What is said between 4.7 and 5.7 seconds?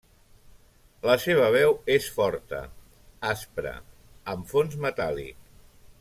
metàl·lic.